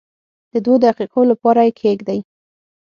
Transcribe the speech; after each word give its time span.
د 0.51 0.53
دوو 0.65 0.75
دقیقو 0.85 1.21
لپاره 1.31 1.61
یې 1.65 1.71
کښېږدئ. 1.77 2.19